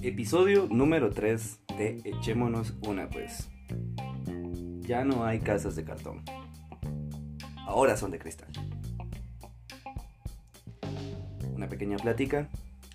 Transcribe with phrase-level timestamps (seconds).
[0.00, 3.50] Episodio número 3 de Echémonos una pues.
[4.80, 6.22] Ya no hay casas de cartón.
[7.66, 8.48] Ahora son de cristal.
[11.54, 12.48] Una pequeña plática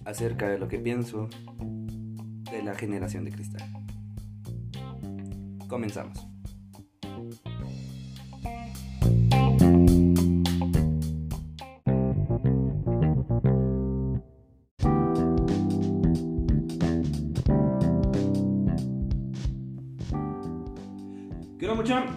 [0.04, 1.30] acerca de lo que pienso
[1.60, 3.62] de la generación de cristal.
[5.68, 6.33] Comenzamos.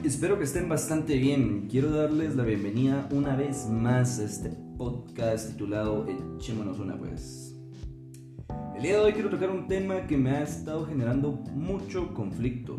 [0.05, 1.66] Espero que estén bastante bien.
[1.70, 6.06] Quiero darles la bienvenida una vez más a este podcast titulado
[6.37, 7.56] Echémonos una pues.
[8.77, 12.78] El día de hoy quiero tocar un tema que me ha estado generando mucho conflicto.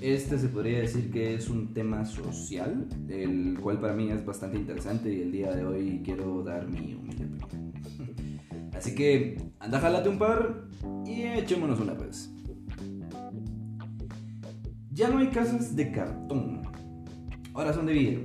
[0.00, 4.58] Este se podría decir que es un tema social, el cual para mí es bastante
[4.58, 7.72] interesante y el día de hoy quiero dar mi humilde opinión.
[8.72, 10.68] Así que anda, jalate un par
[11.04, 12.30] y echémonos una pues.
[14.96, 16.62] Ya no hay casas de cartón,
[17.52, 18.20] ahora son de vidrio.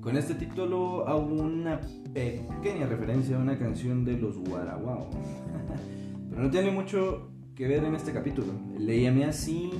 [0.00, 1.82] Con este título hago una
[2.14, 5.10] pequeña referencia a una canción de los Guaraguao.
[6.30, 8.54] Pero no tiene mucho que ver en este capítulo.
[8.78, 9.70] Le así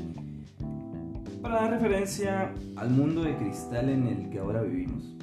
[1.40, 5.16] para dar referencia al mundo de cristal en el que ahora vivimos.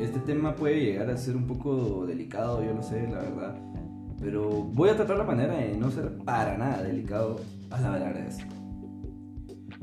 [0.00, 3.60] Este tema puede llegar a ser un poco delicado, yo lo sé, la verdad.
[4.18, 7.38] Pero voy a tratar la manera de no ser para nada delicado
[7.68, 8.30] a la verdad.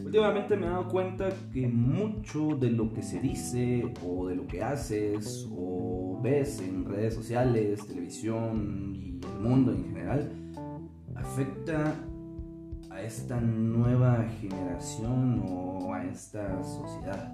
[0.05, 4.47] Últimamente me he dado cuenta que mucho de lo que se dice o de lo
[4.47, 10.31] que haces o ves en redes sociales, televisión y el mundo en general
[11.15, 11.95] afecta
[12.89, 17.33] a esta nueva generación o a esta sociedad.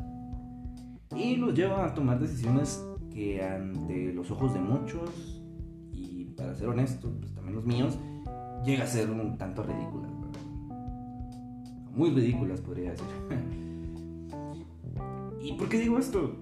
[1.15, 5.41] Y los lleva a tomar decisiones que ante los ojos de muchos,
[5.93, 7.97] y para ser honesto, pues también los míos,
[8.65, 10.11] llega a ser un tanto ridículas
[11.95, 13.07] muy ridículas, podría decir.
[15.41, 16.35] ¿Y por qué digo esto?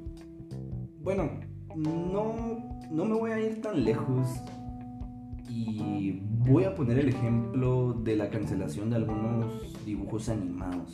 [1.01, 1.29] Bueno,
[1.75, 4.27] no, no me voy a ir tan lejos
[5.49, 10.93] y voy a poner el ejemplo de la cancelación de algunos dibujos animados.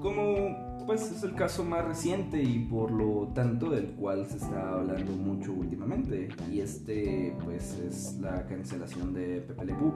[0.00, 4.74] Como pues es el caso más reciente y por lo tanto del cual se está
[4.74, 9.92] hablando mucho últimamente y este pues es la cancelación de Pepe Le Pew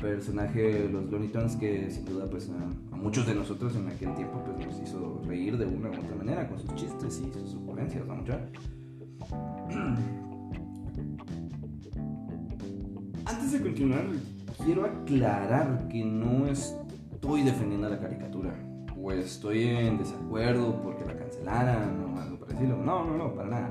[0.00, 4.42] personaje de los Looney que sin duda pues a, muchos de nosotros en aquel tiempo
[4.44, 8.06] pues nos hizo reír de una u otra manera con sus chistes y sus ocurrencias,
[8.06, 8.14] ¿no?
[13.26, 14.04] Antes de continuar,
[14.64, 18.54] quiero aclarar que no estoy defendiendo a la caricatura
[19.00, 22.76] o estoy en desacuerdo porque la cancelaran o algo parecido.
[22.76, 23.70] No, no, no, para nada.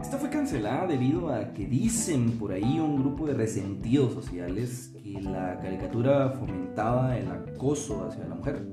[0.00, 5.20] Esta fue cancelada debido a que dicen por ahí un grupo de resentidos sociales que
[5.20, 8.64] la caricatura fomentaba el acoso hacia la mujer.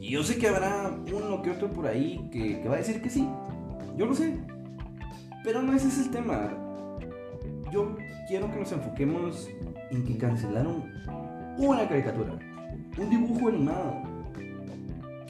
[0.00, 3.08] Y yo sé que habrá uno que otro por ahí que, va a decir que
[3.08, 3.26] sí.
[3.96, 4.38] Yo lo sé.
[5.42, 6.52] Pero no ese es el tema.
[7.72, 7.96] Yo
[8.28, 9.48] quiero que nos enfoquemos
[9.90, 10.84] en que cancelaron
[11.56, 12.38] una caricatura,
[12.98, 14.02] un dibujo animado,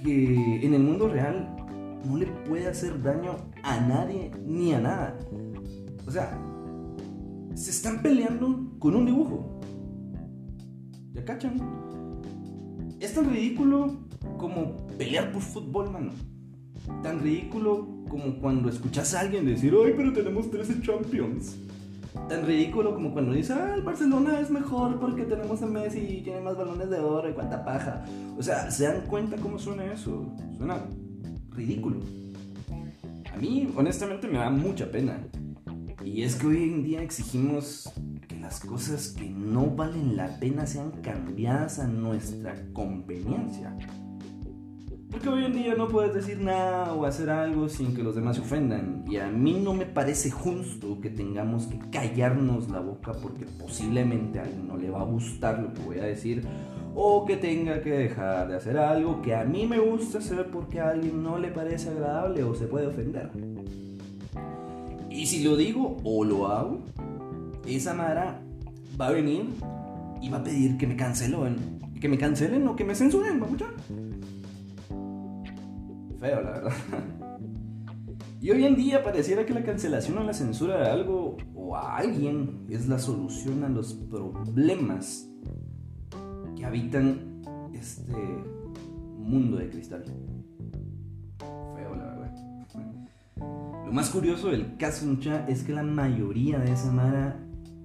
[0.02, 1.54] que en el mundo real
[2.04, 5.18] no le puede hacer daño a nadie ni a nada.
[6.06, 6.38] O sea,
[7.54, 9.60] se están peleando con un dibujo.
[11.12, 11.60] ¿Ya cachan?
[13.00, 14.06] Es tan ridículo
[14.38, 16.12] como pelear por fútbol, mano.
[17.02, 21.56] Tan ridículo como cuando escuchas a alguien decir, ay, pero tenemos 13 champions.
[22.28, 26.22] Tan ridículo como cuando dice, ah, el Barcelona es mejor porque tenemos a Messi y
[26.22, 28.04] tiene más balones de oro y cuánta paja.
[28.38, 30.32] O sea, ¿se dan cuenta cómo suena eso?
[30.56, 30.84] Suena
[31.50, 32.25] ridículo.
[33.36, 35.20] A mí, honestamente, me da mucha pena.
[36.02, 37.92] Y es que hoy en día exigimos
[38.26, 43.76] que las cosas que no valen la pena sean cambiadas a nuestra conveniencia.
[45.10, 48.36] Porque hoy en día no puedes decir nada o hacer algo sin que los demás
[48.36, 49.04] se ofendan.
[49.06, 54.38] Y a mí no me parece justo que tengamos que callarnos la boca porque posiblemente
[54.38, 56.42] a alguien no le va a gustar lo que voy a decir
[56.98, 60.80] o que tenga que dejar de hacer algo que a mí me gusta hacer porque
[60.80, 63.30] a alguien no le parece agradable o se puede ofender.
[65.10, 66.80] Y si lo digo o lo hago,
[67.66, 68.40] esa Mara
[68.98, 69.44] va a venir
[70.22, 71.78] y va a pedir que me cancelen.
[72.00, 73.46] Que me cancelen o que me censuren, ¿va
[76.18, 76.72] Feo, la verdad.
[78.40, 81.96] Y hoy en día pareciera que la cancelación o la censura de algo o a
[81.96, 85.28] alguien es la solución a los problemas
[86.66, 87.42] habitan
[87.72, 88.12] este
[89.16, 90.04] mundo de cristal.
[91.38, 92.34] Feo, la verdad.
[93.86, 97.38] Lo más curioso del caso, mucha, es que la mayoría de esa mara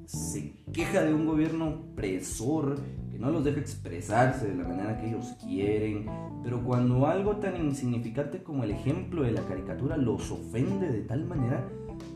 [0.06, 2.80] se queja de un gobierno opresor
[3.12, 6.08] que no los deja expresarse de la manera que ellos quieren,
[6.44, 11.26] pero cuando algo tan insignificante como el ejemplo de la caricatura los ofende de tal
[11.26, 11.70] manera,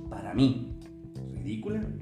[0.09, 0.74] para mí,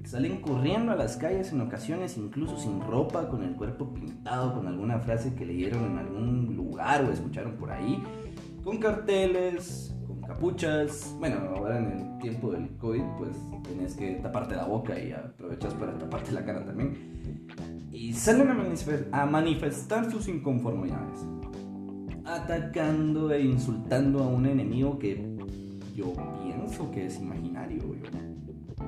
[0.06, 4.68] salen corriendo a las calles en ocasiones incluso sin ropa, con el cuerpo pintado, con
[4.68, 8.02] alguna frase que leyeron en algún lugar o escucharon por ahí,
[8.64, 11.16] con carteles, con capuchas.
[11.20, 15.74] Bueno, ahora en el tiempo del COVID, pues tenés que taparte la boca y aprovechas
[15.74, 17.48] para taparte la cara también.
[17.92, 18.50] Y salen
[19.12, 21.20] a, manifestar sus inconformidades,
[22.26, 25.34] atacando e insultando a un enemigo que
[25.96, 26.14] yo
[26.44, 26.53] pienso
[26.92, 27.84] que es imaginario.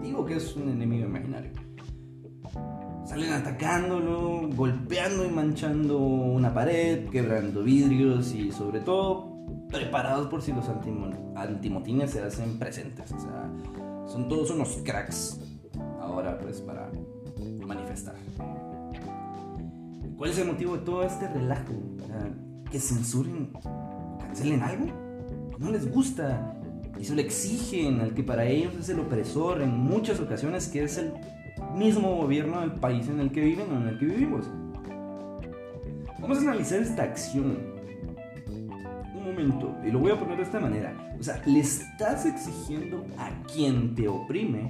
[0.02, 1.52] Digo que es un enemigo imaginario.
[3.06, 9.36] Salen atacándolo, golpeando y manchando una pared, quebrando vidrios y sobre todo
[9.70, 10.66] preparados por si los
[11.36, 13.14] antimotines se hacen presentes.
[14.08, 15.40] Son todos unos cracks
[16.00, 16.90] ahora pues para
[17.66, 18.16] manifestar.
[20.18, 21.74] ¿Cuál es el motivo de todo este relajo?
[22.72, 23.52] ¿Que censuren,
[24.20, 24.86] cancelen algo?
[25.60, 26.56] No les gusta
[27.00, 30.84] y se lo exigen al que para ellos es el opresor en muchas ocasiones que
[30.84, 31.14] es el
[31.76, 34.46] mismo gobierno del país en el que viven o en el que vivimos.
[36.20, 37.76] Vamos a analizar esta acción
[39.26, 43.30] momento, y lo voy a poner de esta manera, o sea, le estás exigiendo a
[43.52, 44.70] quien te oprime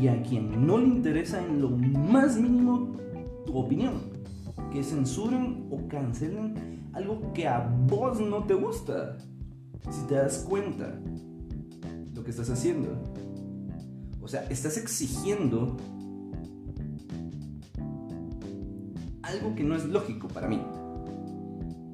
[0.00, 2.96] y a quien no le interesa en lo más mínimo
[3.46, 3.94] tu opinión,
[4.72, 9.16] que censuren o cancelen algo que a vos no te gusta.
[9.90, 11.00] Si te das cuenta
[12.20, 13.02] lo que estás haciendo.
[14.20, 15.78] O sea, estás exigiendo
[19.22, 20.60] algo que no es lógico para mí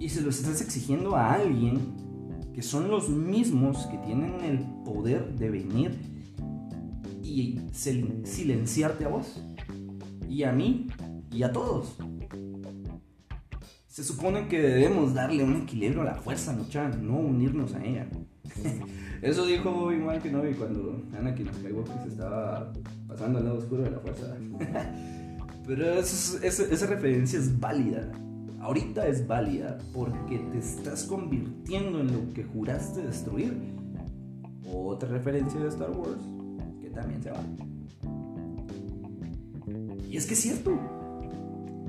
[0.01, 1.79] y se lo estás exigiendo a alguien
[2.55, 5.97] que son los mismos que tienen el poder de venir
[7.23, 9.41] y silenciarte a vos
[10.29, 10.89] y a mí
[11.31, 11.97] y a todos.
[13.87, 18.09] Se supone que debemos darle un equilibrio a la fuerza, mucha, no unirnos a ella.
[19.23, 22.73] Eso dijo igual que no cuando Anakin Skywalker se estaba
[23.09, 24.37] pasando al lado oscuro de la fuerza.
[25.67, 28.13] Pero esa referencia es válida
[28.67, 33.57] ahorita es válida porque te estás convirtiendo en lo que juraste destruir.
[34.73, 36.21] Otra referencia de Star Wars
[36.81, 37.41] que también se va.
[40.11, 40.77] Y es que es cierto,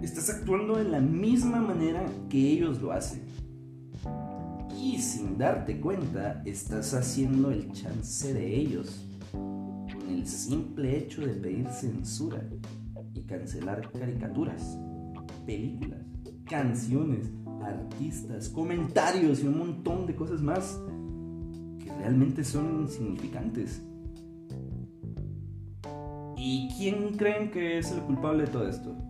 [0.03, 3.21] estás actuando de la misma manera que ellos lo hacen.
[4.87, 11.33] Y sin darte cuenta, estás haciendo el chance de ellos con el simple hecho de
[11.33, 12.41] pedir censura
[13.13, 14.77] y cancelar caricaturas,
[15.45, 15.99] películas
[16.45, 17.29] canciones,
[17.61, 20.79] artistas, comentarios y un montón de cosas más
[21.83, 23.81] que realmente son insignificantes.
[26.37, 29.06] ¿Y quién creen que es el culpable de todo esto?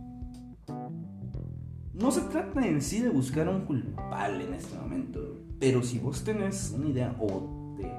[1.99, 5.19] No se trata en sí de buscar un culpable en este momento,
[5.59, 7.91] pero si vos tenés una idea o te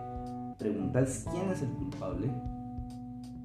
[0.56, 2.30] preguntas quién es el culpable,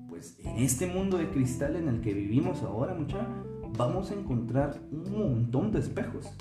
[0.07, 3.27] pues en este mundo de cristal en el que vivimos ahora, mucha,
[3.75, 6.31] vamos a encontrar un montón de espejos.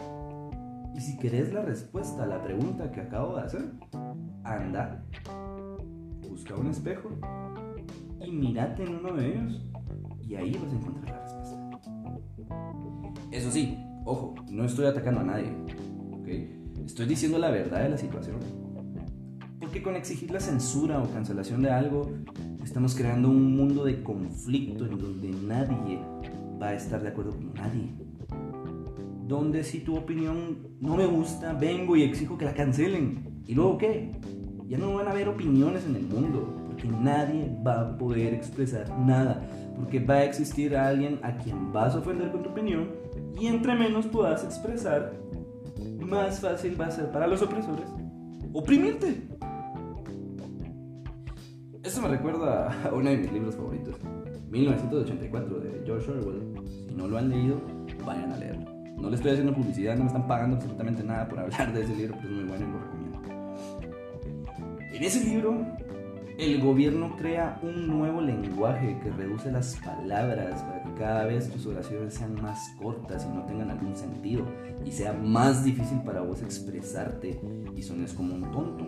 [0.95, 3.73] Y si querés la respuesta a la pregunta que acabo de hacer,
[4.45, 5.07] anda,
[6.29, 7.09] busca un espejo
[8.21, 9.63] y mírate en uno de ellos
[10.21, 11.53] y ahí vas a encontrar la respuesta.
[13.31, 15.53] Eso sí, ojo, no estoy atacando a nadie.
[16.85, 18.37] Estoy diciendo la verdad de la situación.
[19.61, 22.11] Porque con exigir la censura o cancelación de algo,
[22.63, 26.01] estamos creando un mundo de conflicto en donde nadie
[26.61, 27.95] va a estar de acuerdo con nadie.
[29.27, 33.43] Donde si tu opinión no me gusta, vengo y exijo que la cancelen.
[33.47, 34.13] ¿Y luego qué?
[34.67, 38.89] Ya no van a haber opiniones en el mundo, porque nadie va a poder expresar
[38.99, 42.89] nada, porque va a existir alguien a quien vas a ofender con tu opinión,
[43.39, 45.13] y entre menos puedas expresar,
[46.01, 47.89] más fácil va a ser para los opresores
[48.53, 49.29] oprimirte.
[51.83, 53.97] Eso me recuerda a uno de mis libros favoritos,
[54.51, 56.55] 1984 de George Orwell.
[56.67, 57.61] Si no lo han leído,
[58.05, 58.71] vayan a leerlo.
[58.99, 61.97] No le estoy haciendo publicidad, no me están pagando absolutamente nada por hablar de ese
[61.97, 63.23] libro, pero es muy bueno y lo recomiendo.
[64.93, 65.67] En ese libro,
[66.39, 71.67] el gobierno crea un nuevo lenguaje que reduce las palabras para que cada vez tus
[71.67, 74.47] oraciones sean más cortas y no tengan algún sentido
[74.85, 77.41] y sea más difícil para vos expresarte
[77.77, 78.87] y sones como un tonto.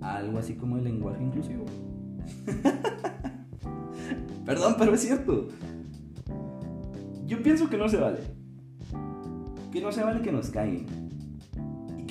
[0.00, 1.64] Algo así como el lenguaje inclusivo.
[4.44, 5.48] Perdón, pero es cierto.
[7.26, 8.18] Yo pienso que no se vale.
[9.72, 11.05] Que no se vale que nos caigan.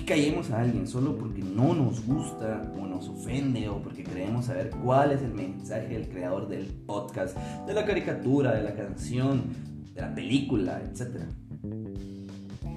[0.05, 4.45] Que callemos a alguien solo porque no nos gusta o nos ofende o porque creemos
[4.45, 7.35] saber cuál es el mensaje del creador del podcast,
[7.65, 9.45] de la caricatura, de la canción,
[9.95, 11.23] de la película, etc.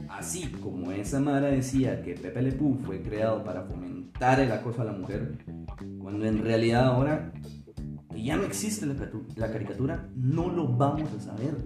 [0.08, 4.80] Así como esa Mara decía que Pepe Le Pew fue creado para fomentar el acoso
[4.80, 5.36] a la mujer,
[5.98, 7.30] cuando en realidad ahora
[8.10, 8.86] que ya no existe
[9.36, 11.58] la caricatura, no lo vamos a saber.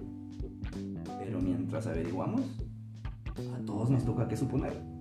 [1.19, 2.41] Pero mientras averiguamos,
[3.55, 4.92] a todos nos toca que suponer.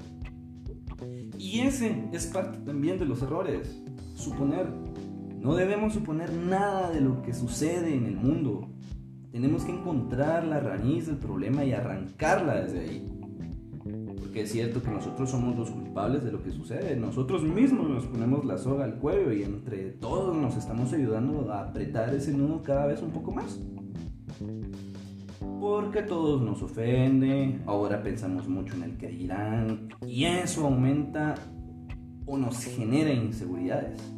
[1.42, 3.82] Y ese es parte también de los errores,
[4.14, 4.68] suponer.
[5.40, 8.68] No debemos suponer nada de lo que sucede en el mundo.
[9.32, 13.08] Tenemos que encontrar la raíz del problema y arrancarla desde ahí.
[14.20, 16.94] Porque es cierto que nosotros somos los culpables de lo que sucede.
[16.94, 21.62] Nosotros mismos nos ponemos la soga al cuello y entre todos nos estamos ayudando a
[21.62, 23.58] apretar ese nudo cada vez un poco más
[25.62, 31.36] porque todos nos ofende, ahora pensamos mucho en el que dirán y eso aumenta
[32.26, 34.12] o nos genera inseguridades.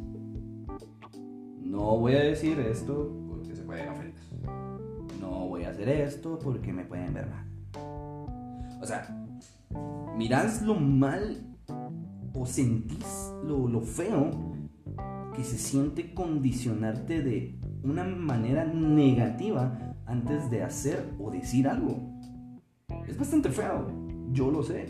[1.61, 4.23] No voy a decir esto porque se pueden ofender.
[5.21, 7.45] No voy a hacer esto porque me pueden ver mal.
[8.81, 9.15] O sea,
[10.17, 11.45] mirás lo mal
[12.33, 14.31] o sentís lo, lo feo
[15.35, 21.99] que se siente condicionarte de una manera negativa antes de hacer o decir algo.
[23.07, 23.87] Es bastante feo,
[24.31, 24.87] yo lo sé.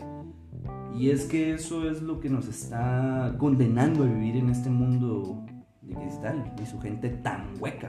[0.94, 5.44] Y es que eso es lo que nos está condenando a vivir en este mundo
[5.82, 7.88] de cristal y su gente tan hueca.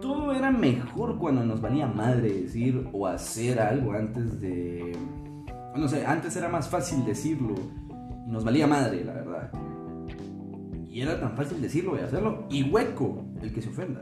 [0.00, 4.96] Todo era mejor cuando nos valía madre decir o hacer algo antes de...
[5.76, 7.54] No sé, antes era más fácil decirlo
[8.26, 9.52] y nos valía madre, la verdad.
[10.88, 14.00] Y era tan fácil decirlo y hacerlo y hueco el que se ofenda.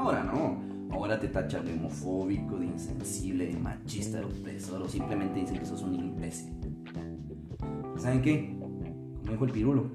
[0.00, 0.56] Ahora no.
[0.90, 5.66] Ahora te tachan de homofóbico, de insensible, de machista, de opresor o simplemente dicen que
[5.66, 6.54] sos un imbécil.
[7.98, 8.56] ¿Saben qué?
[8.58, 9.90] Como dijo el pirulo,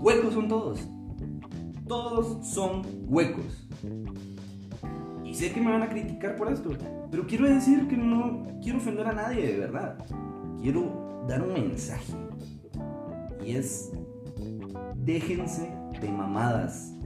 [0.00, 0.80] huecos son todos.
[1.86, 3.68] Todos son huecos.
[5.24, 6.70] Y sé que me van a criticar por esto,
[7.08, 10.04] pero quiero decir que no quiero ofender a nadie, de verdad.
[10.60, 12.12] Quiero dar un mensaje.
[13.46, 13.92] Y es,
[14.96, 16.96] déjense de mamadas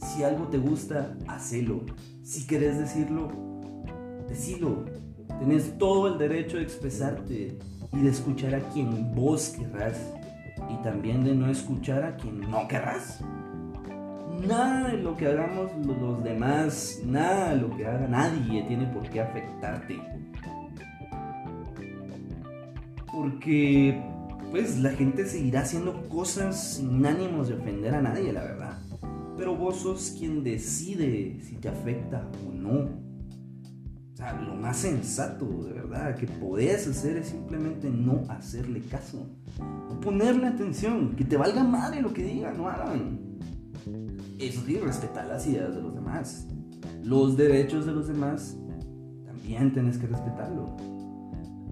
[0.00, 1.82] si algo te gusta, hacelo.
[2.22, 3.30] Si querés decirlo,
[4.28, 4.84] decilo.
[5.38, 7.58] Tenés todo el derecho de expresarte
[7.92, 10.12] y de escuchar a quien vos querrás.
[10.68, 13.20] Y también de no escuchar a quien no querrás.
[14.46, 19.08] Nada de lo que hagamos los demás, nada de lo que haga nadie tiene por
[19.10, 20.00] qué afectarte.
[23.12, 24.02] Porque
[24.50, 28.89] pues la gente seguirá haciendo cosas sin ánimos de ofender a nadie, la verdad
[29.40, 32.90] pero vos sos quien decide si te afecta o no.
[34.12, 39.26] O sea, lo más sensato, de verdad, que podés hacer es simplemente no hacerle caso.
[39.58, 43.18] No ponerle atención, que te valga madre lo que digan, no hagan.
[44.38, 46.46] Eso sí, respetar las ideas de los demás.
[47.02, 48.58] Los derechos de los demás
[49.24, 50.76] también tenés que respetarlo.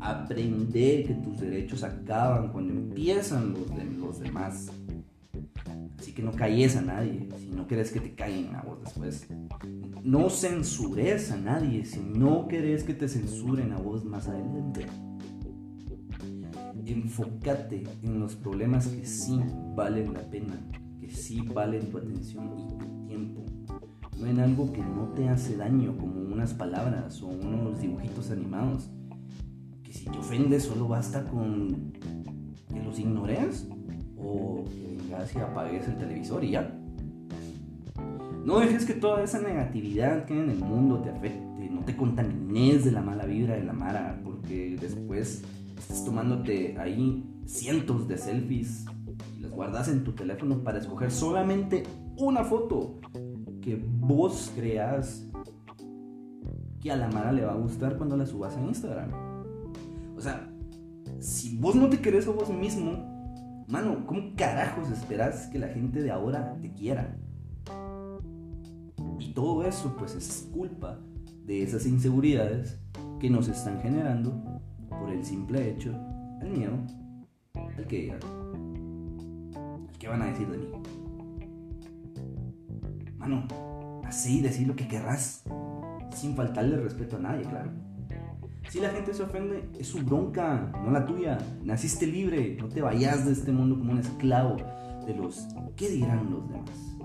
[0.00, 4.68] Aprender que tus derechos acaban cuando empiezan los de los demás.
[6.18, 9.28] Que no calles a nadie si no quieres que te callen a vos después.
[10.02, 14.84] No censures a nadie si no querés que te censuren a vos más adelante.
[16.84, 19.38] Enfócate en los problemas que sí
[19.76, 20.60] valen la pena,
[20.98, 23.44] que sí valen tu atención y tu tiempo.
[24.18, 28.90] No en algo que no te hace daño, como unas palabras o unos dibujitos animados.
[29.84, 31.92] Que si te ofendes solo basta con
[32.72, 33.68] que los ignores
[34.20, 36.74] o que vengas y apagues el televisor y ya.
[38.44, 41.96] No dejes que toda esa negatividad que hay en el mundo te afecte, no te
[41.96, 45.42] contamines de la mala vibra de la Mara, porque después
[45.76, 48.86] estás tomándote ahí cientos de selfies
[49.36, 51.82] y las guardas en tu teléfono para escoger solamente
[52.16, 52.98] una foto
[53.60, 55.26] que vos creas
[56.80, 59.10] que a la Mara le va a gustar cuando la subas a Instagram.
[60.16, 60.50] O sea,
[61.20, 63.17] si vos no te querés a vos mismo,
[63.68, 67.14] Mano, ¿cómo carajos esperas que la gente de ahora te quiera?
[69.18, 70.98] Y todo eso pues es culpa
[71.44, 72.80] de esas inseguridades
[73.20, 75.92] que nos están generando por el simple hecho,
[76.40, 76.78] el miedo,
[77.76, 78.20] el que digan,
[79.90, 80.68] el que van a decir de mí.
[83.18, 83.46] Mano,
[84.06, 85.44] así decir lo que querrás,
[86.14, 87.70] sin faltarle respeto a nadie, claro.
[88.68, 91.38] Si la gente se ofende, es su bronca, no la tuya.
[91.64, 94.56] Naciste libre, no te vayas de este mundo como un esclavo
[95.06, 96.96] de los qué dirán los demás.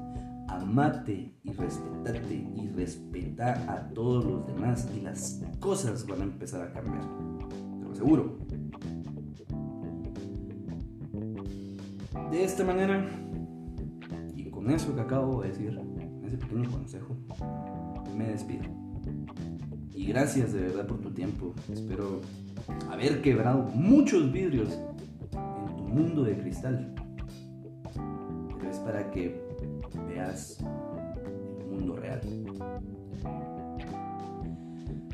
[0.50, 6.62] Amate y respetate y respeta a todos los demás y las cosas van a empezar
[6.62, 7.06] a cambiar.
[7.80, 8.38] Te lo aseguro.
[12.30, 13.10] De esta manera,
[14.36, 15.80] y con eso que acabo de decir,
[16.26, 17.16] ese pequeño consejo,
[18.18, 18.64] me despido.
[19.96, 21.54] Y gracias de verdad por tu tiempo.
[21.72, 22.22] Espero
[22.92, 24.70] haber quebrado muchos vidrios
[25.32, 26.94] en tu mundo de cristal.
[27.94, 29.40] Pero es para que
[30.08, 30.58] veas
[31.60, 32.22] el mundo real.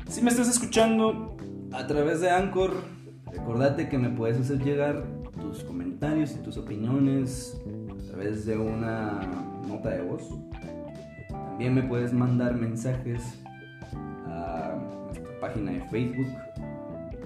[0.08, 1.36] Si me estás escuchando
[1.72, 2.72] a través de Anchor,
[3.32, 5.04] recordate que me puedes hacer llegar
[5.40, 7.60] tus comentarios y tus opiniones
[7.92, 9.20] a través de una
[9.68, 10.28] nota de voz.
[11.28, 13.22] También me puedes mandar mensajes
[15.40, 16.28] página de Facebook.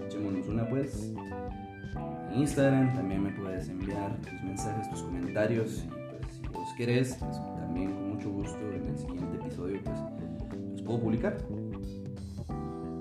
[0.06, 1.12] Echémonos una pues.
[2.30, 5.84] En Instagram también me puedes enviar tus mensajes, tus comentarios.
[5.84, 9.98] Y pues si los quieres, pues, también con mucho gusto en el siguiente episodio pues
[10.72, 11.36] los puedo publicar.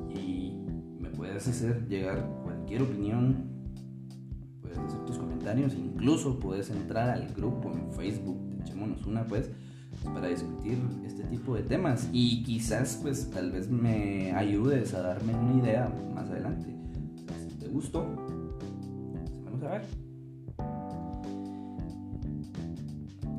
[0.10, 0.58] Y
[1.00, 3.50] me puedes hacer llegar cualquier opinión.
[4.62, 5.74] Puedes hacer tus comentarios.
[5.76, 8.40] Incluso puedes entrar al grupo en Facebook.
[8.62, 9.52] Echémonos una pues
[10.14, 15.34] para discutir este tipo de temas y quizás pues tal vez me ayudes a darme
[15.36, 16.76] una idea más adelante.
[17.50, 19.86] Si te gustó, pues, vamos a ver.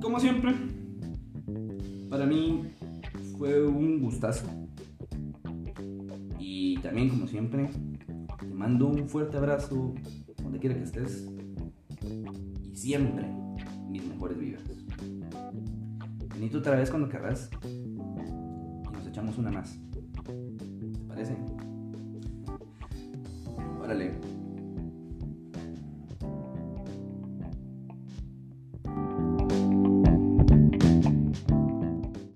[0.01, 0.55] Como siempre,
[2.11, 2.63] para mí
[3.39, 4.47] fue un gustazo.
[6.39, 7.71] Y también como siempre,
[8.39, 9.95] te mando un fuerte abrazo
[10.43, 11.27] donde quiera que estés.
[12.63, 13.27] Y siempre
[13.89, 14.74] mis mejores vibras.
[16.45, 17.49] Venite otra vez cuando querrás.
[17.65, 17.97] Y
[18.93, 19.79] nos echamos una más.
[20.27, 21.35] ¿Te parece?
[23.81, 24.13] Órale.